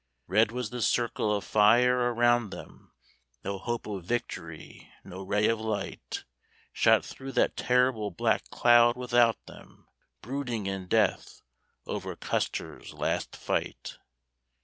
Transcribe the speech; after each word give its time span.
Red 0.25 0.51
was 0.51 0.71
the 0.71 0.81
circle 0.81 1.31
of 1.37 1.43
fire 1.43 2.11
around 2.11 2.49
them; 2.49 2.91
No 3.43 3.59
hope 3.59 3.85
of 3.85 4.03
victory, 4.03 4.89
no 5.03 5.21
ray 5.21 5.47
of 5.47 5.59
light, 5.61 6.23
Shot 6.73 7.05
through 7.05 7.33
that 7.33 7.55
terrible 7.55 8.09
black 8.09 8.49
cloud 8.49 8.97
without 8.97 9.45
them, 9.45 9.87
Brooding 10.23 10.65
in 10.65 10.87
death 10.87 11.43
over 11.85 12.15
Custer's 12.15 12.93
last 12.95 13.35
fight. 13.35 13.99